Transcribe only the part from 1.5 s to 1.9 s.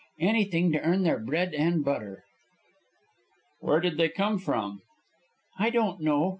and